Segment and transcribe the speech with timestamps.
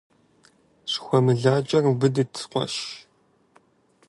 [0.91, 2.73] ШхуэмылакӀэр убыдыт, къуэш.